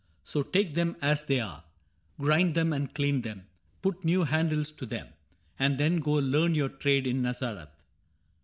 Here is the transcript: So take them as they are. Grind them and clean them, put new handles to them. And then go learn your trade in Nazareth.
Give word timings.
So 0.23 0.41
take 0.41 0.73
them 0.73 0.95
as 0.99 1.21
they 1.21 1.39
are. 1.39 1.63
Grind 2.19 2.55
them 2.55 2.73
and 2.73 2.91
clean 2.91 3.21
them, 3.21 3.45
put 3.83 4.03
new 4.03 4.23
handles 4.23 4.71
to 4.71 4.87
them. 4.87 5.09
And 5.59 5.77
then 5.77 5.99
go 5.99 6.13
learn 6.13 6.55
your 6.55 6.69
trade 6.69 7.05
in 7.05 7.21
Nazareth. 7.21 7.69